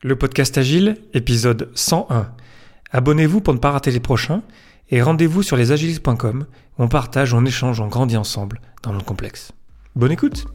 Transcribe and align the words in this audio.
Le 0.00 0.14
podcast 0.14 0.56
Agile, 0.56 0.96
épisode 1.12 1.70
101. 1.74 2.30
Abonnez-vous 2.92 3.40
pour 3.40 3.52
ne 3.52 3.58
pas 3.58 3.72
rater 3.72 3.90
les 3.90 3.98
prochains 3.98 4.42
et 4.90 5.02
rendez-vous 5.02 5.42
sur 5.42 5.56
lesagiles.com 5.56 6.46
où 6.78 6.82
on 6.82 6.86
partage, 6.86 7.34
on 7.34 7.44
échange, 7.44 7.80
on 7.80 7.88
grandit 7.88 8.16
ensemble 8.16 8.60
dans 8.84 8.92
le 8.92 9.00
complexe. 9.00 9.50
Bonne 9.96 10.12
écoute 10.12 10.46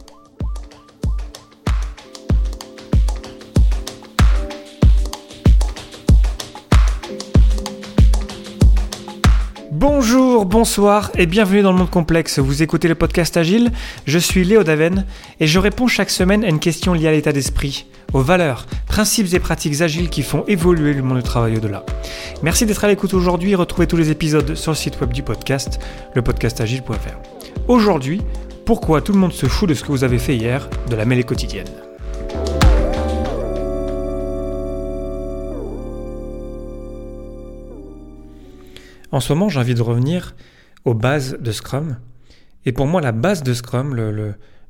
Bonjour, 9.86 10.46
bonsoir 10.46 11.12
et 11.18 11.26
bienvenue 11.26 11.62
dans 11.62 11.74
le 11.74 11.78
monde 11.78 11.90
complexe. 11.90 12.40
Vous 12.40 12.64
écoutez 12.64 12.88
le 12.88 12.96
podcast 12.96 13.36
Agile, 13.36 13.70
je 14.06 14.18
suis 14.18 14.46
Léo 14.46 14.64
Daven 14.64 15.06
et 15.42 15.46
je 15.46 15.60
réponds 15.60 15.88
chaque 15.88 16.10
semaine 16.10 16.46
à 16.46 16.48
une 16.48 16.62
question 16.62 16.94
liée 16.94 17.10
à 17.10 17.12
l'état 17.12 17.34
d'esprit, 17.34 17.86
aux 18.14 18.22
valeurs, 18.22 18.66
principes 18.88 19.34
et 19.34 19.40
pratiques 19.40 19.82
agiles 19.82 20.10
qui 20.10 20.24
font 20.24 20.46
évoluer 20.48 20.94
le 20.94 21.04
monde 21.04 21.18
du 21.18 21.24
travail 21.24 21.58
au-delà. 21.58 21.86
Merci 22.44 22.66
d'être 22.66 22.86
à 22.86 22.88
l'écoute 22.88 23.14
aujourd'hui 23.14 23.52
et 23.52 23.56
retrouvez 23.56 23.86
tous 23.86 23.98
les 23.98 24.10
épisodes 24.10 24.56
sur 24.56 24.72
le 24.72 24.78
site 24.78 25.02
web 25.02 25.12
du 25.12 25.22
podcast, 25.22 25.82
lepodcastagile.fr. 26.16 27.18
Aujourd'hui, 27.68 28.22
pourquoi 28.66 29.02
tout 29.02 29.12
le 29.12 29.20
monde 29.20 29.34
se 29.34 29.48
fout 29.48 29.68
de 29.68 29.74
ce 29.74 29.84
que 29.84 29.92
vous 29.92 30.06
avez 30.06 30.18
fait 30.18 30.38
hier 30.38 30.70
de 30.90 30.96
la 30.96 31.04
mêlée 31.04 31.26
quotidienne? 31.26 31.68
En 39.14 39.20
ce 39.20 39.32
moment, 39.32 39.48
j'ai 39.48 39.60
envie 39.60 39.76
de 39.76 39.82
revenir 39.84 40.36
aux 40.86 40.96
bases 40.96 41.38
de 41.40 41.52
Scrum. 41.52 41.98
Et 42.66 42.72
pour 42.72 42.88
moi, 42.88 43.00
la 43.00 43.12
base 43.12 43.44
de 43.44 43.54
Scrum, 43.54 43.96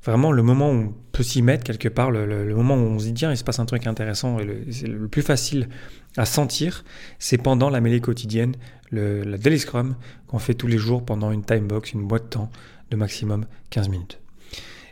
vraiment 0.04 0.34
le 0.34 0.44
moment 0.44 0.70
où 0.70 0.74
on 0.74 0.94
peut 1.14 1.24
s'y 1.24 1.42
mettre 1.42 1.64
quelque 1.64 1.88
part, 1.88 2.12
le, 2.12 2.54
moment 2.54 2.76
où 2.76 2.80
on 2.80 3.00
se 3.00 3.06
dit 3.06 3.14
tiens, 3.14 3.32
il 3.32 3.38
se 3.38 3.46
passe 3.46 3.60
un 3.60 3.66
truc 3.66 3.88
intéressant 3.88 4.40
et 4.40 4.66
c'est 4.70 4.88
le 4.88 5.08
plus 5.08 5.22
facile 5.22 5.70
à 6.18 6.26
sentir, 6.26 6.84
c'est 7.20 7.38
pendant 7.38 7.70
la 7.70 7.80
mêlée 7.80 8.02
quotidienne, 8.02 8.58
la 8.92 9.38
daily 9.38 9.60
Scrum 9.60 9.96
qu'on 10.28 10.40
fait 10.40 10.56
tous 10.56 10.68
les 10.68 10.78
jours 10.78 11.06
pendant 11.06 11.32
une 11.32 11.46
time 11.46 11.66
box, 11.66 11.94
une 11.94 12.06
boîte 12.06 12.24
de 12.24 12.30
temps 12.30 12.52
de 12.92 12.98
maximum 12.98 13.46
15 13.70 13.88
minutes. 13.88 14.20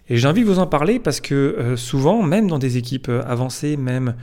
Et 0.07 0.15
j'ai 0.15 0.29
envie 0.29 0.43
de 0.43 0.47
vous 0.47 0.59
en 0.59 0.67
parler 0.67 0.97
parce 0.97 1.19
que 1.19 1.35
euh, 1.35 1.75
souvent, 1.75 2.23
même 2.23 2.47
dans 2.47 2.57
des 2.57 2.77
équipes 2.77 3.09
euh, 3.09 3.21
avancées, 3.25 3.75
même 3.75 4.15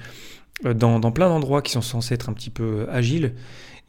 euh, 0.65 0.73
dans 0.73 1.01
plein 1.13 1.29
d'endroits 1.29 1.61
qui 1.61 1.73
sont 1.73 1.83
censés 1.83 2.15
être 2.15 2.31
un 2.31 2.33
petit 2.33 2.51
peu 2.51 2.87
agiles, 2.91 3.35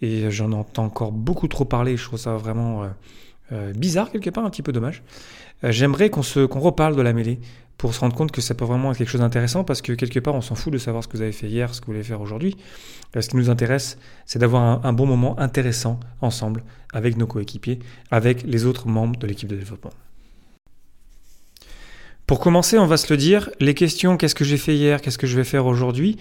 et 0.01 0.31
j'en 0.31 0.51
entends 0.51 0.85
encore 0.85 1.11
beaucoup 1.11 1.47
trop 1.47 1.65
parler, 1.65 1.97
je 1.97 2.03
trouve 2.03 2.19
ça 2.19 2.35
vraiment 2.37 2.83
euh, 2.83 2.87
euh, 3.51 3.73
bizarre 3.73 4.11
quelque 4.11 4.29
part, 4.29 4.45
un 4.45 4.49
petit 4.49 4.61
peu 4.61 4.71
dommage. 4.71 5.03
Euh, 5.63 5.71
j'aimerais 5.71 6.09
qu'on 6.09 6.23
se 6.23 6.45
qu'on 6.45 6.59
reparle 6.59 6.95
de 6.95 7.01
la 7.01 7.13
mêlée 7.13 7.39
pour 7.77 7.93
se 7.93 7.99
rendre 7.99 8.15
compte 8.15 8.31
que 8.31 8.41
ça 8.41 8.55
peut 8.55 8.65
vraiment 8.65 8.91
être 8.91 8.97
quelque 8.97 9.09
chose 9.09 9.21
d'intéressant 9.21 9.63
parce 9.63 9.81
que 9.81 9.93
quelque 9.93 10.19
part 10.19 10.35
on 10.35 10.41
s'en 10.41 10.55
fout 10.55 10.71
de 10.71 10.77
savoir 10.77 11.03
ce 11.03 11.07
que 11.07 11.17
vous 11.17 11.23
avez 11.23 11.31
fait 11.31 11.47
hier, 11.47 11.73
ce 11.73 11.81
que 11.81 11.87
vous 11.87 11.93
voulez 11.93 12.03
faire 12.03 12.21
aujourd'hui. 12.21 12.57
ce 13.17 13.27
qui 13.27 13.37
nous 13.37 13.49
intéresse, 13.49 13.97
c'est 14.25 14.39
d'avoir 14.39 14.85
un, 14.85 14.93
bon 14.93 15.05
moment 15.05 15.39
intéressant 15.39 15.99
ensemble 16.21 16.63
avec 16.93 17.17
nos 17.17 17.27
coéquipiers, 17.27 17.79
avec 18.11 18.43
les 18.43 18.65
autres 18.65 18.87
membres 18.87 19.17
de 19.17 19.27
l'équipe 19.27 19.47
de 19.47 19.55
développement. 19.55 19.91
Pour 22.29 22.39
commencer, 22.39 22.77
on 22.77 22.85
va 22.85 22.97
se 22.97 23.11
le 23.11 23.17
dire, 23.17 23.49
les 23.59 23.73
questions 23.73 24.15
qu'est-ce 24.15 24.35
que 24.35 24.45
j'ai 24.45 24.57
fait 24.57 24.75
hier, 24.75 25.01
qu'est-ce 25.01 25.17
que 25.17 25.25
je 25.25 25.35
vais 25.35 25.43
faire 25.43 25.65
aujourd'hui, 25.65 26.15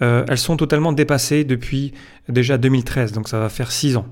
euh, 0.00 0.24
elles 0.26 0.38
sont 0.38 0.56
totalement 0.56 0.90
dépassées 0.90 1.44
depuis 1.44 1.92
déjà 2.30 2.56
2013, 2.56 3.12
donc 3.12 3.28
ça 3.28 3.38
va 3.38 3.50
faire 3.50 3.70
6 3.70 3.98
ans. 3.98 4.06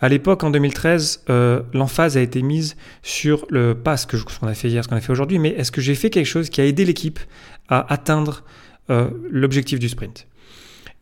À 0.00 0.08
l'époque, 0.08 0.42
en 0.42 0.50
2013, 0.50 1.26
euh, 1.30 1.62
l'emphase 1.72 2.16
a 2.16 2.20
été 2.20 2.42
mise 2.42 2.76
sur 3.04 3.46
le 3.48 3.76
pas 3.76 3.96
ce 3.96 4.08
qu'on 4.08 4.48
a 4.48 4.54
fait 4.54 4.70
hier, 4.70 4.82
ce 4.82 4.88
qu'on 4.88 4.96
a 4.96 5.00
fait 5.00 5.12
aujourd'hui, 5.12 5.38
mais 5.38 5.50
est-ce 5.50 5.70
que 5.70 5.80
j'ai 5.80 5.94
fait 5.94 6.10
quelque 6.10 6.26
chose 6.26 6.50
qui 6.50 6.60
a 6.60 6.64
aidé 6.64 6.84
l'équipe 6.84 7.20
à 7.68 7.86
atteindre 7.92 8.42
euh, 8.90 9.08
l'objectif 9.30 9.78
du 9.78 9.88
sprint? 9.88 10.26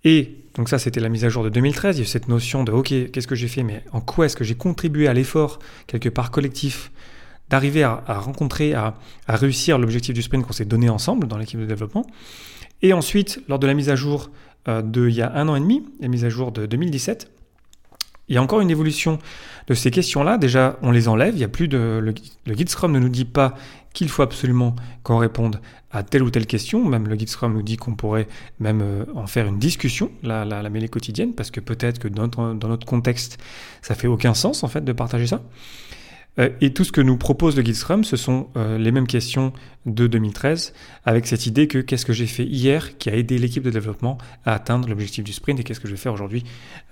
Et 0.04 0.44
donc 0.56 0.68
ça, 0.68 0.78
c'était 0.78 1.00
la 1.00 1.08
mise 1.08 1.24
à 1.24 1.30
jour 1.30 1.42
de 1.42 1.48
2013. 1.48 1.96
Il 1.96 2.00
y 2.00 2.04
a 2.04 2.06
cette 2.06 2.28
notion 2.28 2.64
de 2.64 2.72
OK, 2.72 2.92
qu'est-ce 3.10 3.26
que 3.26 3.34
j'ai 3.34 3.48
fait, 3.48 3.62
mais 3.62 3.82
en 3.92 4.02
quoi 4.02 4.26
est-ce 4.26 4.36
que 4.36 4.44
j'ai 4.44 4.56
contribué 4.56 5.08
à 5.08 5.14
l'effort 5.14 5.58
quelque 5.86 6.10
part 6.10 6.30
collectif 6.30 6.90
d'arriver 7.50 7.82
à, 7.82 8.00
rencontrer, 8.06 8.72
à, 8.74 8.94
réussir 9.28 9.78
l'objectif 9.78 10.14
du 10.14 10.22
sprint 10.22 10.46
qu'on 10.46 10.52
s'est 10.52 10.64
donné 10.64 10.88
ensemble 10.88 11.26
dans 11.26 11.36
l'équipe 11.36 11.60
de 11.60 11.66
développement 11.66 12.06
et 12.82 12.92
ensuite, 12.92 13.42
lors 13.48 13.58
de 13.58 13.66
la 13.66 13.74
mise 13.74 13.90
à 13.90 13.96
jour 13.96 14.30
euh, 14.68 14.82
de 14.82 15.08
il 15.08 15.14
y 15.14 15.22
a 15.22 15.32
un 15.34 15.48
an 15.48 15.56
et 15.56 15.60
demi, 15.60 15.84
la 16.00 16.08
mise 16.08 16.24
à 16.24 16.28
jour 16.28 16.52
de 16.52 16.66
2017, 16.66 17.30
il 18.28 18.34
y 18.34 18.38
a 18.38 18.42
encore 18.42 18.60
une 18.60 18.70
évolution 18.70 19.18
de 19.66 19.74
ces 19.74 19.90
questions-là. 19.90 20.38
Déjà, 20.38 20.78
on 20.82 20.92
les 20.92 21.08
enlève. 21.08 21.34
Il 21.34 21.40
y 21.40 21.44
a 21.44 21.48
plus 21.48 21.66
de 21.66 22.00
le, 22.00 22.54
guide 22.54 22.68
Scrum 22.68 22.92
ne 22.92 23.00
nous 23.00 23.08
dit 23.08 23.24
pas 23.24 23.54
qu'il 23.92 24.08
faut 24.08 24.22
absolument 24.22 24.76
qu'on 25.02 25.18
réponde 25.18 25.60
à 25.90 26.04
telle 26.04 26.22
ou 26.22 26.30
telle 26.30 26.46
question. 26.46 26.84
Même 26.84 27.08
le 27.08 27.16
guide 27.16 27.28
Scrum 27.28 27.52
nous 27.52 27.62
dit 27.62 27.76
qu'on 27.76 27.94
pourrait 27.94 28.28
même 28.60 28.80
euh, 28.82 29.04
en 29.16 29.26
faire 29.26 29.46
une 29.46 29.58
discussion, 29.58 30.12
la, 30.22 30.44
la, 30.44 30.62
la 30.62 30.70
mêlée 30.70 30.88
quotidienne, 30.88 31.34
parce 31.34 31.50
que 31.50 31.58
peut-être 31.58 31.98
que 31.98 32.06
dans 32.06 32.22
notre, 32.22 32.54
dans 32.54 32.68
notre 32.68 32.86
contexte, 32.86 33.38
ça 33.82 33.96
fait 33.96 34.06
aucun 34.06 34.32
sens 34.32 34.62
en 34.62 34.68
fait 34.68 34.84
de 34.84 34.92
partager 34.92 35.26
ça. 35.26 35.42
Euh, 36.40 36.48
et 36.60 36.72
tout 36.72 36.84
ce 36.84 36.92
que 36.92 37.00
nous 37.00 37.16
propose 37.16 37.56
le 37.56 37.62
guide 37.62 37.74
Scrum, 37.74 38.04
ce 38.04 38.16
sont 38.16 38.48
euh, 38.56 38.78
les 38.78 38.90
mêmes 38.90 39.06
questions 39.06 39.52
de 39.86 40.06
2013, 40.06 40.72
avec 41.04 41.26
cette 41.26 41.46
idée 41.46 41.68
que 41.68 41.78
qu'est-ce 41.78 42.06
que 42.06 42.12
j'ai 42.12 42.26
fait 42.26 42.44
hier 42.44 42.98
qui 42.98 43.10
a 43.10 43.14
aidé 43.14 43.38
l'équipe 43.38 43.62
de 43.62 43.70
développement 43.70 44.18
à 44.44 44.54
atteindre 44.54 44.88
l'objectif 44.88 45.24
du 45.24 45.32
sprint 45.32 45.60
et 45.60 45.64
qu'est-ce 45.64 45.80
que 45.80 45.88
je 45.88 45.92
vais 45.92 46.00
faire 46.00 46.12
aujourd'hui 46.12 46.44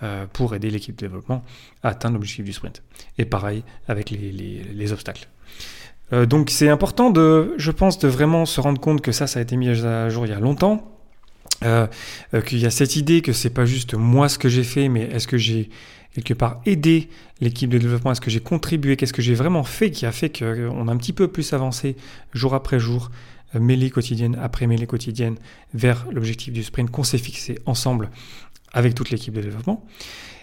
euh, 0.02 0.26
pour 0.32 0.54
aider 0.54 0.70
l'équipe 0.70 0.96
de 0.96 1.06
développement 1.06 1.44
à 1.82 1.88
atteindre 1.88 2.14
l'objectif 2.14 2.44
du 2.44 2.52
sprint. 2.52 2.82
Et 3.18 3.24
pareil 3.24 3.64
avec 3.88 4.10
les, 4.10 4.92
obstacles. 4.92 5.28
donc 6.26 6.48
c'est 6.48 6.70
important 6.70 7.10
de, 7.10 7.52
je 7.58 7.70
pense, 7.70 7.98
de 7.98 8.08
vraiment 8.08 8.46
se 8.46 8.58
rendre 8.60 8.80
compte 8.80 9.02
que 9.02 9.12
ça, 9.12 9.26
ça 9.26 9.38
a 9.38 9.42
été 9.42 9.56
mis 9.56 9.68
à 9.68 10.08
jour 10.08 10.24
il 10.24 10.30
y 10.30 10.34
a 10.34 10.40
longtemps. 10.40 10.98
qu'il 11.60 12.58
y 12.58 12.66
a 12.66 12.70
cette 12.70 12.96
idée 12.96 13.20
que 13.20 13.34
c'est 13.34 13.50
pas 13.50 13.66
juste 13.66 13.92
moi 13.94 14.30
ce 14.30 14.38
que 14.38 14.48
j'ai 14.48 14.64
fait, 14.64 14.88
mais 14.88 15.02
est-ce 15.02 15.28
que 15.28 15.36
j'ai 15.36 15.68
quelque 16.14 16.34
part 16.34 16.60
aider 16.66 17.08
l'équipe 17.40 17.70
de 17.70 17.78
développement 17.78 18.12
Est-ce 18.12 18.20
que 18.20 18.30
j'ai 18.30 18.40
contribué 18.40 18.96
Qu'est-ce 18.96 19.12
que 19.12 19.22
j'ai 19.22 19.34
vraiment 19.34 19.64
fait 19.64 19.90
qui 19.90 20.06
a 20.06 20.12
fait 20.12 20.36
qu'on 20.36 20.88
a 20.88 20.92
un 20.92 20.96
petit 20.96 21.12
peu 21.12 21.28
plus 21.28 21.52
avancé 21.52 21.96
jour 22.32 22.54
après 22.54 22.78
jour, 22.78 23.10
euh, 23.54 23.60
mêlée 23.60 23.90
quotidienne 23.90 24.36
après 24.40 24.66
mêlée 24.66 24.86
quotidienne, 24.86 25.36
vers 25.74 26.06
l'objectif 26.12 26.52
du 26.52 26.62
sprint 26.62 26.90
qu'on 26.90 27.04
s'est 27.04 27.18
fixé 27.18 27.58
ensemble 27.66 28.10
avec 28.72 28.94
toute 28.94 29.10
l'équipe 29.10 29.34
de 29.34 29.40
développement 29.40 29.84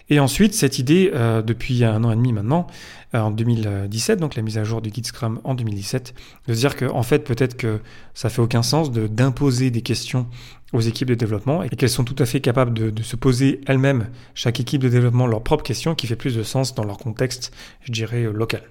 et 0.08 0.20
ensuite, 0.20 0.54
cette 0.54 0.78
idée, 0.78 1.10
euh, 1.14 1.42
depuis 1.42 1.84
un 1.84 2.04
an 2.04 2.12
et 2.12 2.16
demi 2.16 2.32
maintenant, 2.32 2.68
euh, 3.14 3.18
en 3.18 3.30
2017, 3.32 4.20
donc 4.20 4.36
la 4.36 4.42
mise 4.42 4.56
à 4.56 4.62
jour 4.62 4.80
du 4.80 4.90
guide 4.90 5.06
Scrum 5.06 5.40
en 5.42 5.54
2017, 5.54 6.14
de 6.46 6.54
se 6.54 6.58
dire 6.58 6.76
qu'en 6.76 6.96
en 6.96 7.02
fait, 7.02 7.20
peut-être 7.20 7.56
que 7.56 7.80
ça 8.14 8.28
fait 8.28 8.40
aucun 8.40 8.62
sens 8.62 8.92
d'imposer 8.92 9.70
des 9.70 9.82
questions 9.82 10.28
aux 10.72 10.80
équipes 10.80 11.08
de 11.08 11.14
développement 11.14 11.64
et 11.64 11.68
qu'elles 11.70 11.90
sont 11.90 12.04
tout 12.04 12.20
à 12.20 12.26
fait 12.26 12.40
capables 12.40 12.72
de, 12.72 13.02
se 13.02 13.16
poser 13.16 13.60
elles-mêmes, 13.66 14.08
chaque 14.34 14.60
équipe 14.60 14.82
de 14.82 14.88
développement, 14.88 15.26
leurs 15.26 15.42
propres 15.42 15.64
questions 15.64 15.96
qui 15.96 16.06
fait 16.06 16.16
plus 16.16 16.36
de 16.36 16.42
sens 16.44 16.74
dans 16.74 16.84
leur 16.84 16.98
contexte, 16.98 17.52
je 17.82 17.90
dirais, 17.90 18.24
local. 18.32 18.62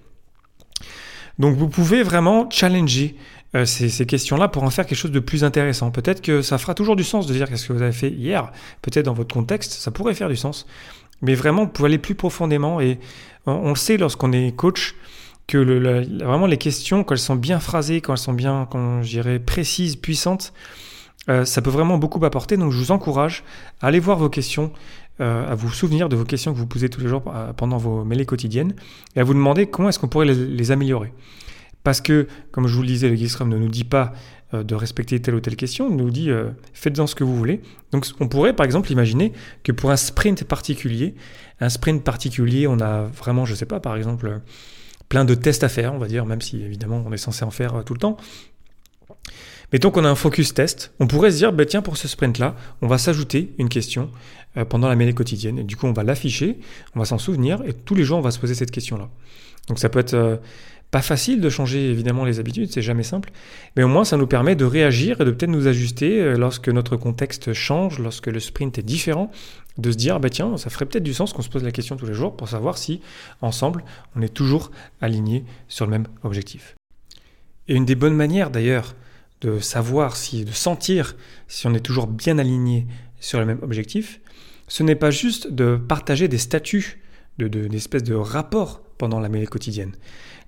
Donc 1.37 1.57
vous 1.57 1.67
pouvez 1.67 2.01
vraiment 2.01 2.49
challenger 2.49 3.17
euh, 3.55 3.65
ces, 3.65 4.05
questions-là 4.05 4.49
pour 4.49 4.63
en 4.63 4.69
faire 4.69 4.85
quelque 4.85 4.97
chose 4.97 5.11
de 5.11 5.19
plus 5.19 5.43
intéressant. 5.43 5.89
Peut-être 5.89 6.21
que 6.21 6.41
ça 6.41 6.57
fera 6.57 6.73
toujours 6.73 6.95
du 6.95 7.03
sens 7.03 7.25
de 7.25 7.33
dire 7.33 7.49
qu'est-ce 7.49 7.67
que 7.67 7.73
vous 7.73 7.81
avez 7.81 7.93
fait 7.93 8.09
hier, 8.09 8.51
peut-être 8.81 9.05
dans 9.05 9.13
votre 9.13 9.33
contexte, 9.33 9.73
ça 9.73 9.91
pourrait 9.91 10.13
faire 10.13 10.29
du 10.29 10.35
sens. 10.35 10.67
Mais 11.21 11.35
vraiment, 11.35 11.65
pouvez 11.65 11.87
aller 11.87 11.97
plus 11.97 12.15
profondément 12.15 12.81
et 12.81 12.99
on, 13.45 13.69
le 13.69 13.75
sait 13.75 13.97
lorsqu'on 13.97 14.31
est 14.31 14.55
coach 14.55 14.95
que 15.47 15.57
vraiment 16.23 16.47
les 16.47 16.57
questions, 16.57 17.03
quand 17.03 17.13
elles 17.13 17.19
sont 17.19 17.35
bien 17.35 17.59
phrasées, 17.59 18.01
quand 18.01 18.13
elles 18.13 18.19
sont 18.19 18.33
bien, 18.33 18.67
quand 18.69 19.03
je 19.03 19.09
dirais, 19.09 19.39
précises, 19.39 19.95
puissantes, 19.95 20.53
euh, 21.29 21.45
ça 21.45 21.61
peut 21.61 21.69
vraiment 21.69 21.97
beaucoup 21.97 22.23
apporter. 22.25 22.57
Donc 22.57 22.71
je 22.71 22.77
vous 22.77 22.91
encourage 22.91 23.43
à 23.81 23.87
aller 23.87 23.99
voir 23.99 24.17
vos 24.17 24.29
questions, 24.29 24.71
euh, 25.21 25.49
à 25.49 25.55
vous 25.55 25.69
souvenir 25.71 26.09
de 26.09 26.15
vos 26.15 26.25
questions 26.25 26.51
que 26.51 26.57
vous 26.57 26.67
posez 26.67 26.89
tous 26.89 27.01
les 27.01 27.07
jours 27.07 27.23
pendant 27.55 27.77
vos 27.77 28.03
mêlées 28.03 28.25
quotidiennes 28.25 28.75
et 29.15 29.19
à 29.19 29.23
vous 29.23 29.33
demander 29.33 29.67
comment 29.67 29.89
est-ce 29.89 29.99
qu'on 29.99 30.07
pourrait 30.07 30.25
les, 30.25 30.71
améliorer. 30.71 31.13
Parce 31.85 32.01
que, 32.01 32.27
comme 32.51 32.67
je 32.67 32.75
vous 32.75 32.81
le 32.81 32.87
disais, 32.87 33.07
le 33.07 33.15
Guide 33.15 33.29
ne 33.45 33.57
nous 33.57 33.69
dit 33.69 33.85
pas 33.85 34.11
de 34.51 34.75
respecter 34.75 35.21
telle 35.21 35.35
ou 35.35 35.39
telle 35.39 35.55
question, 35.55 35.89
il 35.89 35.95
nous 35.95 36.09
dit 36.09 36.29
faites-en 36.73 37.07
ce 37.07 37.15
que 37.15 37.23
vous 37.23 37.35
voulez. 37.35 37.61
Donc 37.91 38.05
on 38.19 38.27
pourrait 38.27 38.53
par 38.53 38.65
exemple 38.65 38.91
imaginer 38.91 39.31
que 39.63 39.71
pour 39.71 39.91
un 39.91 39.95
sprint 39.95 40.43
particulier, 40.43 41.15
un 41.59 41.69
sprint 41.69 42.03
particulier, 42.03 42.67
on 42.67 42.79
a 42.79 43.03
vraiment, 43.03 43.45
je 43.45 43.51
ne 43.51 43.57
sais 43.57 43.65
pas, 43.65 43.79
par 43.79 43.95
exemple, 43.95 44.41
plein 45.09 45.25
de 45.25 45.35
tests 45.35 45.63
à 45.63 45.69
faire, 45.69 45.93
on 45.93 45.97
va 45.97 46.07
dire, 46.07 46.25
même 46.25 46.41
si 46.41 46.61
évidemment 46.61 47.03
on 47.05 47.13
est 47.13 47.17
censé 47.17 47.45
en 47.45 47.51
faire 47.51 47.83
tout 47.85 47.93
le 47.93 47.99
temps. 47.99 48.17
Mettons 49.73 49.91
qu'on 49.91 50.05
a 50.05 50.09
un 50.09 50.15
focus 50.15 50.53
test, 50.53 50.93
on 50.99 51.07
pourrait 51.07 51.31
se 51.31 51.37
dire, 51.37 51.53
bah, 51.53 51.65
tiens, 51.65 51.81
pour 51.81 51.97
ce 51.97 52.07
sprint-là, 52.07 52.55
on 52.81 52.87
va 52.87 52.97
s'ajouter 52.97 53.53
une 53.57 53.69
question 53.69 54.09
euh, 54.57 54.65
pendant 54.65 54.87
la 54.87 54.95
mêlée 54.95 55.13
quotidienne. 55.13 55.59
Et 55.59 55.63
du 55.63 55.75
coup, 55.75 55.87
on 55.87 55.93
va 55.93 56.03
l'afficher, 56.03 56.59
on 56.95 56.99
va 56.99 57.05
s'en 57.05 57.17
souvenir, 57.17 57.61
et 57.65 57.73
tous 57.73 57.95
les 57.95 58.03
jours, 58.03 58.17
on 58.17 58.21
va 58.21 58.31
se 58.31 58.39
poser 58.39 58.55
cette 58.55 58.71
question-là. 58.71 59.09
Donc 59.67 59.79
ça 59.79 59.89
peut 59.89 59.99
être 59.99 60.13
euh, 60.13 60.37
pas 60.95 61.01
facile 61.01 61.41
de 61.41 61.49
changer 61.49 61.89
évidemment 61.89 62.23
les 62.23 62.39
habitudes, 62.39 62.71
c'est 62.71 62.81
jamais 62.81 63.03
simple, 63.03 63.29
mais 63.75 63.83
au 63.83 63.89
moins 63.89 64.05
ça 64.05 64.15
nous 64.15 64.27
permet 64.27 64.55
de 64.55 64.63
réagir 64.63 65.19
et 65.19 65.25
de 65.25 65.31
peut-être 65.31 65.49
nous 65.49 65.67
ajuster 65.67 66.21
euh, 66.21 66.37
lorsque 66.37 66.69
notre 66.69 66.95
contexte 66.95 67.51
change, 67.51 67.99
lorsque 67.99 68.27
le 68.27 68.39
sprint 68.39 68.77
est 68.77 68.81
différent, 68.81 69.29
de 69.77 69.91
se 69.91 69.97
dire, 69.97 70.21
bah 70.21 70.29
tiens, 70.29 70.55
ça 70.55 70.69
ferait 70.69 70.85
peut-être 70.85 71.03
du 71.03 71.13
sens 71.13 71.33
qu'on 71.33 71.41
se 71.41 71.49
pose 71.49 71.65
la 71.65 71.73
question 71.73 71.97
tous 71.97 72.05
les 72.05 72.13
jours 72.13 72.37
pour 72.37 72.47
savoir 72.47 72.77
si, 72.77 73.01
ensemble, 73.41 73.83
on 74.15 74.21
est 74.21 74.33
toujours 74.33 74.71
aligné 75.01 75.43
sur 75.67 75.85
le 75.85 75.91
même 75.91 76.07
objectif. 76.23 76.75
Et 77.67 77.75
une 77.75 77.83
des 77.83 77.95
bonnes 77.95 78.15
manières 78.15 78.49
d'ailleurs 78.49 78.95
de 79.41 79.59
savoir 79.59 80.15
si, 80.15 80.45
de 80.45 80.53
sentir 80.53 81.17
si 81.49 81.67
on 81.67 81.73
est 81.73 81.81
toujours 81.81 82.07
bien 82.07 82.37
aligné 82.37 82.87
sur 83.19 83.37
le 83.41 83.45
même 83.45 83.59
objectif, 83.63 84.21
ce 84.69 84.81
n'est 84.81 84.95
pas 84.95 85.11
juste 85.11 85.51
de 85.51 85.75
partager 85.75 86.29
des 86.29 86.37
statuts, 86.37 87.01
de, 87.37 87.49
de, 87.49 87.67
d'espèces 87.67 88.03
de 88.03 88.15
rapports 88.15 88.84
pendant 88.97 89.19
la 89.19 89.29
mêlée 89.29 89.47
quotidienne. 89.47 89.91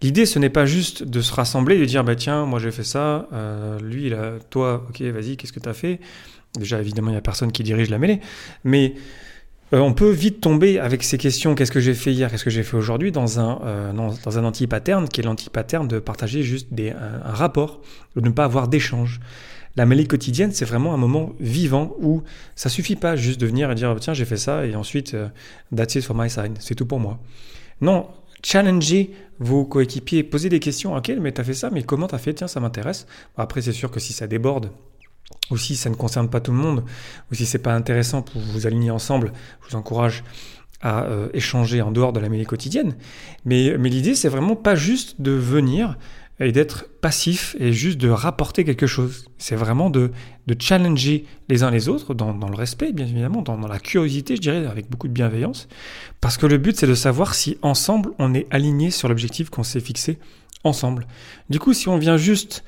L'idée, 0.02 0.26
ce 0.26 0.40
n'est 0.40 0.50
pas 0.50 0.66
juste 0.66 1.04
de 1.04 1.22
se 1.22 1.34
rassembler 1.34 1.76
et 1.78 1.80
de 1.80 1.86
dire, 1.86 2.04
bah 2.04 2.16
tiens, 2.16 2.46
moi 2.46 2.60
j'ai 2.60 2.72
fait 2.72 2.84
ça, 2.84 3.28
euh, 3.34 3.80
lui, 3.80 4.14
toi, 4.50 4.86
ok, 4.90 5.02
vas-y, 5.02 5.38
qu'est-ce 5.38 5.54
que 5.54 5.60
tu 5.60 5.70
as 5.70 5.74
fait? 5.74 6.00
Déjà, 6.58 6.80
évidemment, 6.80 7.10
il 7.10 7.14
n'y 7.14 7.18
a 7.18 7.22
personne 7.22 7.52
qui 7.52 7.64
dirige 7.64 7.90
la 7.90 7.98
mêlée, 7.98 8.20
mais 8.64 8.94
euh, 9.74 9.80
on 9.80 9.94
peut 9.94 10.10
vite 10.10 10.40
tomber 10.40 10.80
avec 10.80 11.04
ces 11.04 11.18
questions, 11.18 11.56
qu'est-ce 11.56 11.72
que 11.72 11.80
j'ai 11.80 11.94
fait 11.94 12.14
hier, 12.14 12.32
qu'est-ce 12.32 12.46
que 12.46 12.50
j'ai 12.50 12.64
fait 12.64 12.78
aujourd'hui, 12.78 13.12
dans 13.12 13.40
un, 13.40 13.60
euh, 13.64 13.92
dans, 13.94 14.40
un 14.40 14.44
anti-pattern, 14.46 15.10
qui 15.10 15.22
est 15.22 15.24
l'anti-pattern 15.24 15.88
de 15.88 16.00
partager 16.00 16.42
juste 16.44 16.70
un, 16.80 17.28
un 17.28 17.34
rapport, 17.34 17.82
de 18.16 18.22
ne 18.22 18.30
pas 18.30 18.46
avoir 18.46 18.68
d'échange. 18.68 19.20
La 19.78 19.86
mêlée 19.86 20.08
quotidienne, 20.08 20.52
c'est 20.54 20.66
vraiment 20.66 20.94
un 20.96 20.98
moment 20.98 21.34
vivant 21.40 21.96
où 22.00 22.24
ça 22.56 22.68
suffit 22.68 22.96
pas 22.96 23.16
juste 23.16 23.40
de 23.40 23.46
venir 23.46 23.70
et 23.70 23.76
dire 23.76 23.96
tiens 24.00 24.16
j'ai 24.16 24.26
fait 24.26 24.38
ça 24.38 24.66
et 24.66 24.76
ensuite 24.76 25.14
euh, 25.14 25.28
that's 25.76 25.94
it 25.94 26.04
for 26.04 26.16
my 26.16 26.32
side, 26.32 26.54
c'est 26.60 26.74
tout 26.74 26.88
pour 26.88 27.00
moi. 27.00 27.20
Non, 27.80 28.08
challenger 28.44 29.12
vos 29.40 29.66
coéquipiers, 29.66 30.24
poser 30.24 30.50
des 30.50 30.60
questions. 30.60 30.96
Ok, 30.96 31.12
mais 31.20 31.32
tu 31.32 31.42
as 31.42 31.44
fait 31.44 31.54
ça, 31.54 31.70
mais 31.70 31.84
comment 31.84 32.08
tu 32.08 32.16
as 32.16 32.20
fait? 32.20 32.34
Tiens, 32.34 32.48
ça 32.48 32.60
m'intéresse. 32.60 33.08
après, 33.38 33.62
c'est 33.62 33.72
sûr 33.72 33.92
que 33.92 34.00
si 34.00 34.14
ça 34.14 34.28
déborde, 34.28 34.72
ou 35.52 35.58
si 35.58 35.76
ça 35.76 35.90
ne 35.90 35.96
concerne 35.96 36.30
pas 36.30 36.40
tout 36.40 36.52
le 36.52 36.58
monde, 36.58 36.84
ou 37.32 37.36
si 37.36 37.46
c'est 37.46 37.60
pas 37.60 37.74
intéressant 37.74 38.22
pour 38.22 38.42
vous 38.42 38.68
aligner 38.68 38.92
ensemble, 38.92 39.34
je 39.62 39.70
vous 39.70 39.76
encourage 39.76 40.24
à 40.82 41.06
euh, 41.06 41.30
échanger 41.34 41.82
en 41.82 41.92
dehors 41.92 42.14
de 42.14 42.20
la 42.20 42.30
mêlée 42.30 42.46
quotidienne. 42.46 42.96
Mais, 43.46 43.78
mais 43.78 43.90
l'idée, 43.90 44.16
c'est 44.16 44.30
vraiment 44.30 44.56
pas 44.56 44.76
juste 44.76 45.20
de 45.20 45.32
venir 45.32 45.98
et 46.40 46.52
d'être 46.52 46.86
passif 47.02 47.56
et 47.60 47.74
juste 47.74 47.98
de 47.98 48.10
rapporter 48.10 48.64
quelque 48.64 48.86
chose. 48.86 49.26
C'est 49.38 49.56
vraiment 49.56 49.90
de, 49.90 50.12
de 50.46 50.56
challenger 50.60 51.26
les 51.50 51.64
uns 51.64 51.72
les 51.72 51.90
autres 51.90 52.14
dans, 52.14 52.34
dans 52.34 52.50
le 52.50 52.56
respect, 52.56 52.92
bien 52.92 53.08
évidemment, 53.08 53.42
dans, 53.42 53.58
dans, 53.58 53.68
la 53.68 53.80
curiosité, 53.80 54.36
je 54.36 54.42
dirais, 54.42 54.66
avec 54.68 54.90
beaucoup 54.90 55.08
de 55.08 55.14
bienveillance. 55.14 55.68
Parce 56.22 56.38
que 56.38 56.46
le 56.46 56.58
but, 56.58 56.78
c'est 56.78 56.88
de 56.88 56.96
savoir 56.96 57.34
si 57.34 57.58
ensemble, 57.64 58.12
on 58.20 58.34
est 58.34 58.48
aligné 58.52 58.92
sur 58.92 59.08
l'objectif 59.08 59.50
qu'on 59.50 59.64
s'est 59.64 59.80
fixé 59.80 60.20
ensemble. 60.64 61.08
Du 61.50 61.60
coup, 61.60 61.74
si 61.74 61.88
on 61.88 61.98
vient 61.98 62.18
juste 62.18 62.64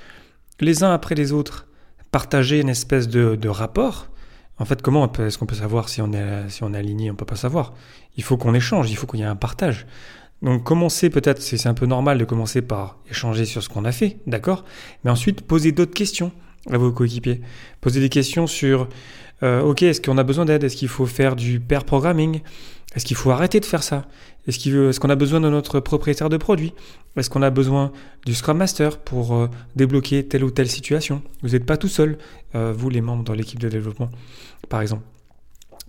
les 0.59 0.83
uns 0.83 0.91
après 0.93 1.15
les 1.15 1.31
autres 1.31 1.67
partager 2.11 2.59
une 2.59 2.69
espèce 2.69 3.07
de, 3.07 3.35
de 3.35 3.49
rapport, 3.49 4.07
en 4.57 4.65
fait, 4.65 4.81
comment 4.81 5.09
est-ce 5.11 5.37
qu'on 5.37 5.45
peut 5.45 5.55
savoir 5.55 5.87
si 5.89 6.01
on 6.01 6.11
est, 6.11 6.49
si 6.49 6.63
on 6.63 6.73
est 6.73 6.77
aligné? 6.77 7.11
On 7.11 7.15
peut 7.15 7.25
pas 7.25 7.37
savoir. 7.37 7.73
Il 8.17 8.23
faut 8.23 8.35
qu'on 8.35 8.53
échange, 8.53 8.91
il 8.91 8.97
faut 8.97 9.07
qu'il 9.07 9.21
y 9.21 9.23
ait 9.23 9.25
un 9.25 9.37
partage. 9.37 9.85
Donc 10.41 10.63
commencer 10.63 11.09
peut-être, 11.09 11.41
c'est 11.41 11.67
un 11.67 11.73
peu 11.73 11.85
normal 11.85 12.17
de 12.17 12.25
commencer 12.25 12.61
par 12.61 12.97
échanger 13.09 13.45
sur 13.45 13.61
ce 13.61 13.69
qu'on 13.69 13.85
a 13.85 13.91
fait, 13.91 14.17
d'accord? 14.25 14.63
Mais 15.03 15.11
ensuite, 15.11 15.41
poser 15.41 15.71
d'autres 15.71 15.93
questions 15.93 16.31
à 16.69 16.77
vos 16.77 16.91
coéquipiers. 16.91 17.41
Poser 17.81 17.99
des 17.99 18.09
questions 18.09 18.47
sur, 18.47 18.87
euh, 19.43 19.61
ok, 19.61 19.83
est-ce 19.83 20.01
qu'on 20.01 20.17
a 20.17 20.23
besoin 20.23 20.45
d'aide? 20.45 20.63
Est-ce 20.63 20.75
qu'il 20.75 20.87
faut 20.87 21.05
faire 21.05 21.35
du 21.35 21.59
pair 21.59 21.83
programming? 21.83 22.41
Est-ce 22.95 23.05
qu'il 23.05 23.17
faut 23.17 23.31
arrêter 23.31 23.59
de 23.59 23.65
faire 23.65 23.83
ça? 23.83 24.07
Est-ce 24.47 24.57
qu'on 24.57 24.89
est 24.89 24.99
qu'on 24.99 25.09
a 25.09 25.15
besoin 25.15 25.41
de 25.41 25.49
notre 25.49 25.79
propriétaire 25.79 26.29
de 26.29 26.37
produit? 26.37 26.73
Est-ce 27.17 27.29
qu'on 27.29 27.41
a 27.41 27.49
besoin 27.49 27.91
du 28.25 28.33
Scrum 28.33 28.57
Master 28.57 28.97
pour 28.97 29.35
euh, 29.35 29.47
débloquer 29.75 30.25
telle 30.27 30.43
ou 30.43 30.51
telle 30.51 30.69
situation? 30.69 31.21
Vous 31.43 31.49
n'êtes 31.49 31.65
pas 31.65 31.77
tout 31.77 31.87
seul, 31.87 32.17
euh, 32.55 32.73
vous 32.75 32.89
les 32.89 33.01
membres 33.01 33.23
dans 33.23 33.33
l'équipe 33.33 33.59
de 33.59 33.69
développement, 33.69 34.09
par 34.69 34.81
exemple. 34.81 35.03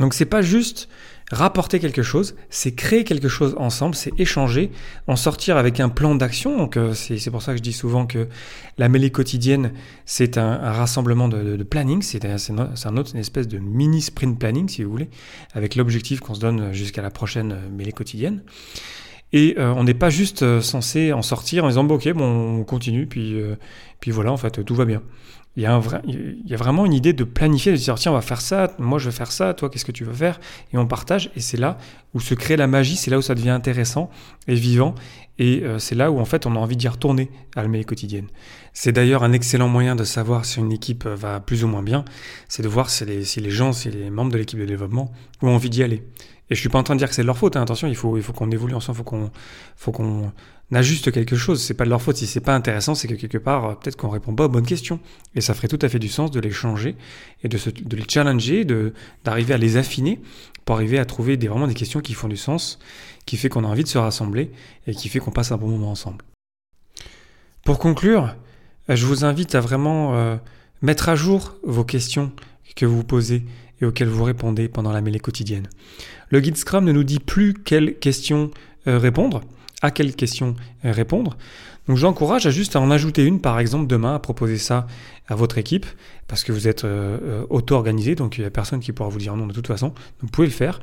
Donc 0.01 0.15
c'est 0.15 0.25
pas 0.25 0.43
juste 0.43 0.89
rapporter 1.31 1.79
quelque 1.79 2.03
chose, 2.03 2.35
c'est 2.49 2.75
créer 2.75 3.05
quelque 3.05 3.29
chose 3.29 3.55
ensemble, 3.59 3.95
c'est 3.95 4.19
échanger, 4.19 4.73
en 5.07 5.15
sortir 5.15 5.57
avec 5.57 5.79
un 5.79 5.89
plan 5.89 6.15
d'action. 6.15 6.57
Donc 6.57 6.77
euh, 6.77 6.95
c'est 6.95 7.31
pour 7.31 7.43
ça 7.43 7.53
que 7.53 7.59
je 7.59 7.63
dis 7.63 7.73
souvent 7.73 8.07
que 8.07 8.27
la 8.79 8.89
mêlée 8.89 9.11
quotidienne, 9.11 9.73
c'est 10.07 10.39
un, 10.39 10.57
rassemblement 10.57 11.29
de, 11.29 11.63
planning, 11.63 12.03
c'est 12.03 12.25
un 12.25 12.97
autre, 12.97 13.11
une 13.15 13.21
espèce 13.21 13.47
de 13.47 13.59
mini 13.59 14.01
sprint 14.01 14.39
planning 14.39 14.69
si 14.69 14.83
vous 14.83 14.91
voulez, 14.91 15.11
avec 15.53 15.77
l'objectif 15.77 16.21
qu'on 16.21 16.35
se 16.35 16.41
donne 16.41 16.73
jusqu'à 16.73 17.03
la 17.03 17.11
prochaine 17.11 17.57
mêlée 17.71 17.93
quotidienne. 17.93 18.43
Et 19.33 19.55
euh, 19.59 19.73
on 19.77 19.85
n'est 19.85 19.95
pas 19.95 20.11
juste 20.11 20.43
euh, 20.43 20.61
censé 20.61 21.13
en 21.13 21.23
sortir 21.23 21.65
en 21.65 21.69
disant 21.69 21.85
bon, 21.85 21.95
ok, 21.97 22.13
bon, 22.13 22.61
on 22.61 22.65
continue, 22.65 23.07
puis, 23.07 23.37
puis 24.01 24.11
voilà, 24.11 24.33
en 24.33 24.37
fait, 24.37 24.65
tout 24.65 24.75
va 24.75 24.85
bien 24.85 25.03
il 25.57 25.65
y, 25.65 25.67
a 25.67 25.75
un 25.75 25.81
vrai, 25.81 26.01
il 26.07 26.47
y 26.47 26.55
a 26.55 26.57
vraiment 26.57 26.87
une 26.87 26.93
idée 26.93 27.13
de 27.13 27.25
planifier, 27.25 27.73
de 27.73 27.77
dire 27.77 27.97
tiens, 27.97 28.13
on 28.13 28.15
va 28.15 28.21
faire 28.21 28.41
ça, 28.41 28.73
moi 28.79 28.99
je 28.99 29.07
vais 29.11 29.15
faire 29.15 29.33
ça, 29.33 29.53
toi 29.53 29.69
qu'est-ce 29.69 29.85
que 29.85 29.93
tu 29.93 30.05
veux 30.05 30.13
faire? 30.13 30.39
Et 30.73 30.79
on 30.79 30.87
partage, 30.87 31.31
et 31.35 31.41
c'est 31.41 31.57
là 31.57 31.77
où 32.15 32.21
se 32.21 32.35
crée 32.35 32.57
la 32.57 32.69
magie, 32.69 32.95
c'est 32.95 33.11
là 33.11 33.19
où 33.19 33.23
ça 33.23 33.35
devient 33.35 33.51
intéressant 33.51 34.11
et 34.47 34.55
vivant, 34.55 34.95
et 35.39 35.63
euh, 35.65 35.81
c'est 35.81 35.97
là 35.97 36.13
où 36.13 36.21
en 36.21 36.25
fait 36.25 36.47
on 36.47 36.55
a 36.55 36.59
envie 36.59 36.77
d'y 36.77 36.87
retourner 36.87 37.31
à 37.57 37.63
la 37.63 37.69
mêlée 37.69 37.85
quotidienne. 37.85 38.29
C'est 38.73 38.93
d'ailleurs 38.93 39.25
un 39.25 39.33
excellent 39.33 39.69
moyen 39.69 39.97
de 39.97 40.05
savoir 40.05 40.45
si 40.45 40.61
une 40.61 40.71
équipe 40.71 41.05
va 41.05 41.41
plus 41.41 41.65
ou 41.65 41.69
moins 41.69 41.83
bien, 41.83 42.05
c'est 42.49 42.63
de 42.63 42.69
voir 42.69 42.89
si 42.89 43.05
les 43.05 43.51
gens, 43.51 43.73
si 43.73 43.91
les 43.91 44.09
membres 44.09 44.31
de 44.31 44.39
l'équipe 44.39 44.59
de 44.59 44.67
développement 44.67 45.11
ont 45.43 45.49
envie 45.49 45.71
d'y 45.71 45.83
aller. 45.83 46.05
Et 46.51 46.57
je 46.57 46.61
suis 46.61 46.69
pas 46.69 46.79
en 46.79 46.83
train 46.83 46.95
de 46.95 46.99
dire 46.99 47.09
que 47.09 47.15
c'est 47.15 47.23
leur 47.23 47.39
faute, 47.39 47.57
hein. 47.57 47.63
attention, 47.63 47.87
il 47.87 47.95
faut, 47.95 48.17
il 48.17 48.23
faut 48.23 48.33
qu'on 48.33 48.51
évolue 48.51 48.75
ensemble, 48.75 48.99
faut 48.99 49.05
qu'on, 49.05 49.31
faut 49.77 49.93
qu'on 49.93 50.33
n'ajuste 50.73 51.13
quelque 51.13 51.37
chose. 51.37 51.63
C'est 51.63 51.75
pas 51.75 51.85
de 51.85 51.91
leur 51.91 52.03
faute. 52.03 52.17
Si 52.17 52.27
c'est 52.27 52.41
pas 52.41 52.55
intéressant, 52.55 52.97
c'est 52.97 53.07
que 53.07 53.15
quelque 53.15 53.39
part, 53.39 53.65
euh, 53.65 53.75
peut-être 53.75 53.97
qu'on 53.97 54.09
répond 54.09 54.35
pas 54.35 54.47
aux 54.47 54.49
bonnes 54.49 54.67
questions. 54.67 54.99
Et 55.37 55.41
ça 55.41 55.55
ferait 55.55 55.69
tout 55.69 55.79
à 55.81 55.89
fait 55.89 56.01
du 56.01 56.09
sens 56.09 56.33
de 56.33 56.41
les 56.41 56.51
changer 56.51 56.97
et 57.45 57.49
de, 57.49 57.57
se, 57.57 57.71
de 57.71 57.97
les 57.97 58.05
challenger, 58.09 58.65
de, 58.65 58.93
d'arriver 59.25 59.55
à 59.55 59.59
les 59.59 59.77
affiner 59.77 60.21
pour 60.65 60.75
arriver 60.75 60.99
à 60.99 61.05
trouver 61.05 61.37
des, 61.37 61.47
vraiment 61.47 61.69
des 61.69 61.75
questions 61.75 62.01
qui 62.01 62.15
font 62.15 62.29
du 62.29 62.37
sens, 62.37 62.79
qui 63.27 63.37
fait 63.37 63.49
qu'on 63.49 63.65
a 63.65 63.69
envie 63.69 63.85
de 63.85 63.89
se 63.89 63.99
rassembler 63.99 64.51
et 64.87 64.95
qui 64.95 65.09
fait 65.09 65.21
qu'on 65.21 65.31
passe 65.31 65.53
un 65.53 65.57
bon 65.57 65.69
moment 65.69 65.91
ensemble. 65.91 66.25
Pour 67.65 67.79
conclure, 67.79 68.35
euh, 68.89 68.97
je 68.97 69.07
vous 69.07 69.25
invite 69.25 69.55
à 69.55 69.61
vraiment 69.61 70.15
euh, 70.15 70.37
mettre 70.83 71.09
à 71.09 71.15
jour 71.15 71.55
vos 71.63 71.85
questions 71.85 72.33
que 72.77 72.87
vous 72.87 73.05
posez 73.05 73.45
et 73.81 73.87
auxquelles 73.87 74.09
vous 74.09 74.25
répondez 74.25 74.69
pendant 74.69 74.93
la 74.93 75.01
mêlée 75.01 75.21
quotidienne. 75.21 75.69
Le 76.29 76.41
guide 76.41 76.57
Scrum 76.57 76.85
ne 76.85 76.93
nous 76.93 77.05
dit 77.05 77.21
plus 77.21 77.55
quelles 77.55 77.99
questions 77.99 78.51
répondre 78.87 79.43
à 79.83 79.91
quelles 79.91 80.15
questions 80.15 80.57
répondre. 80.85 81.37
Donc 81.89 81.97
j'encourage 81.97 82.47
à 82.47 82.51
juste 82.51 82.77
à 82.77 82.81
en 82.81 82.91
ajouter 82.91 83.25
une, 83.25 83.41
par 83.41 83.59
exemple, 83.59 83.87
demain, 83.87 84.15
à 84.15 84.19
proposer 84.19 84.59
ça 84.59 84.87
à 85.27 85.35
votre 85.35 85.59
équipe, 85.59 85.87
parce 86.29 86.45
que 86.45 86.53
vous 86.53 86.69
êtes 86.69 86.85
euh, 86.85 87.19
euh, 87.23 87.47
auto-organisé, 87.51 88.15
donc 88.15 88.39
il 88.39 88.43
n'y 88.43 88.47
a 88.47 88.51
personne 88.51 88.81
qui 88.81 88.93
pourra 88.93 89.09
vous 89.09 89.19
dire 89.19 89.35
non 89.37 89.47
de 89.47 89.53
toute 89.53 89.67
façon. 89.67 89.93
Vous 90.21 90.29
pouvez 90.29 90.47
le 90.47 90.53
faire. 90.53 90.81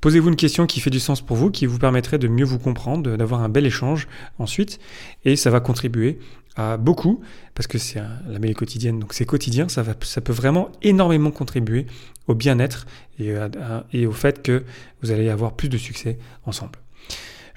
Posez-vous 0.00 0.30
une 0.30 0.36
question 0.36 0.66
qui 0.66 0.80
fait 0.80 0.90
du 0.90 0.98
sens 0.98 1.20
pour 1.20 1.36
vous, 1.36 1.50
qui 1.50 1.66
vous 1.66 1.78
permettrait 1.78 2.18
de 2.18 2.26
mieux 2.26 2.44
vous 2.44 2.58
comprendre, 2.58 3.16
d'avoir 3.16 3.42
un 3.42 3.48
bel 3.48 3.66
échange 3.66 4.08
ensuite, 4.38 4.80
et 5.24 5.36
ça 5.36 5.50
va 5.50 5.60
contribuer 5.60 6.18
à 6.56 6.76
beaucoup, 6.76 7.20
parce 7.54 7.66
que 7.66 7.78
c'est 7.78 8.00
la 8.28 8.38
mêlée 8.38 8.54
quotidienne, 8.54 8.98
donc 8.98 9.14
c'est 9.14 9.24
quotidien, 9.24 9.68
ça, 9.68 9.82
va, 9.82 9.94
ça 10.02 10.20
peut 10.20 10.32
vraiment 10.32 10.70
énormément 10.82 11.30
contribuer 11.30 11.86
au 12.26 12.34
bien-être 12.34 12.86
et, 13.18 13.34
et 13.92 14.06
au 14.06 14.12
fait 14.12 14.42
que 14.42 14.64
vous 15.02 15.10
allez 15.10 15.28
avoir 15.28 15.54
plus 15.54 15.68
de 15.68 15.78
succès 15.78 16.18
ensemble. 16.44 16.78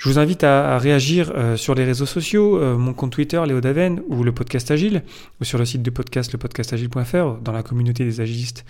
Je 0.03 0.09
vous 0.09 0.19
invite 0.19 0.43
à, 0.43 0.77
réagir 0.79 1.31
euh, 1.33 1.55
sur 1.55 1.75
les 1.75 1.85
réseaux 1.85 2.05
sociaux, 2.05 2.57
euh, 2.57 2.77
mon 2.77 2.93
compte 2.93 3.13
Twitter, 3.13 3.41
Léo 3.47 3.61
Daven, 3.61 4.01
ou 4.09 4.25
le 4.25 4.33
podcast 4.33 4.69
Agile, 4.69 5.01
ou 5.39 5.45
sur 5.45 5.57
le 5.57 5.63
site 5.63 5.81
de 5.81 5.89
podcast, 5.89 6.33
lepodcastagile.fr, 6.33 7.41
dans 7.41 7.53
la 7.53 7.63
communauté 7.63 8.03
des 8.03 8.19
agilistes, 8.19 8.65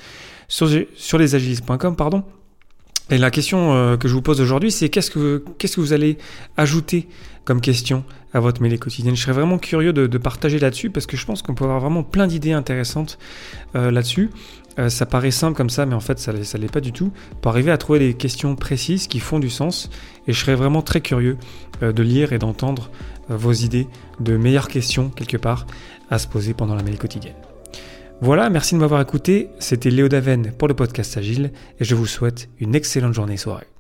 sur, 0.48 0.70
sur 0.96 1.18
lesagilistes.com, 1.18 1.96
pardon. 1.96 2.24
Et 3.10 3.18
la 3.18 3.32
question 3.32 3.74
euh, 3.74 3.98
que 3.98 4.08
je 4.08 4.14
vous 4.14 4.22
pose 4.22 4.40
aujourd'hui, 4.40 4.72
c'est 4.72 4.90
qu'est-ce 4.90 5.12
que, 5.12 5.44
qu'est-ce 5.58 5.76
que 5.76 5.82
vous 5.82 5.94
allez 5.94 6.18
ajouter 6.56 7.08
comme 7.44 7.60
question 7.60 8.06
à 8.34 8.40
votre 8.40 8.62
mêlée 8.62 8.78
quotidienne? 8.78 9.16
Je 9.16 9.22
serais 9.22 9.34
vraiment 9.34 9.58
curieux 9.58 9.92
de, 9.92 10.18
partager 10.18 10.58
là-dessus 10.58 10.90
parce 10.90 11.06
que 11.06 11.18
je 11.18 11.26
pense 11.26 11.42
qu'on 11.42 11.54
peut 11.54 11.66
avoir 11.66 11.82
vraiment 11.82 12.04
plein 12.04 12.28
d'idées 12.28 12.54
intéressantes 12.54 13.20
euh, 13.76 13.92
là-dessus. 13.92 14.30
Euh, 14.80 14.90
ça 14.90 15.06
paraît 15.06 15.32
simple 15.32 15.56
comme 15.56 15.70
ça, 15.70 15.86
mais 15.86 15.96
en 15.96 16.00
fait, 16.00 16.18
ça 16.18 16.32
ne 16.32 16.38
l'est 16.38 16.72
pas 16.72 16.82
du 16.82 16.94
tout. 16.94 17.12
Pour 17.42 17.52
arriver 17.52 17.72
à 17.72 17.78
trouver 17.78 18.00
des 18.00 18.14
questions 18.14 18.56
précises 18.56 19.08
qui 19.08 19.20
font 19.20 19.40
du 19.40 19.50
sens, 19.50 19.90
et 20.28 20.34
je 20.34 20.40
serais 20.40 20.56
vraiment 20.56 20.82
très 20.82 21.02
curieux 21.02 21.38
de 21.82 22.04
lire 22.04 22.32
et 22.32 22.40
d'entendre 22.40 22.90
vos 23.28 23.52
idées 23.52 23.88
de 24.22 24.38
meilleures 24.38 24.70
questions, 24.70 25.10
quelque 25.10 25.38
part, 25.38 25.68
à 26.10 26.18
se 26.18 26.28
poser 26.28 26.54
pendant 26.54 26.76
la 26.76 26.84
mêlée 26.84 26.98
quotidienne. 26.98 27.36
Voilà, 28.22 28.50
merci 28.50 28.76
de 28.76 28.80
m'avoir 28.80 29.02
écouté. 29.02 29.50
C'était 29.60 29.90
Léo 29.90 30.08
Daven 30.08 30.54
pour 30.58 30.68
le 30.68 30.74
podcast 30.74 31.18
Agile 31.18 31.52
et 31.80 31.84
je 31.84 31.96
vous 31.96 32.08
souhaite 32.08 32.50
une 32.60 32.76
excellente 32.76 33.14
journée 33.14 33.38
soirée. 33.38 33.73